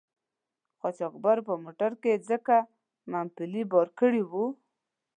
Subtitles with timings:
[0.81, 2.55] قاچاقبر په موټر کې ځکه
[3.11, 4.45] مومپلي بار کړي وو.